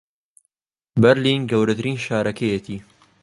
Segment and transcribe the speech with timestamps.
[1.01, 2.77] بەرلین گەورەترین شارەکەیەتی